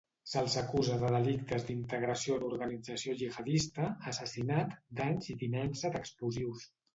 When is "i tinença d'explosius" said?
5.35-6.67